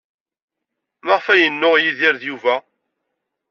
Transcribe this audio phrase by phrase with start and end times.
[1.05, 2.55] Maɣef ay yennuɣ Yidir ed Yuba?